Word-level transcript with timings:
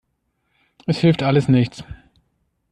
Es 0.87 0.97
hilft 0.97 1.21
alles 1.21 1.47
nichts. 1.47 1.83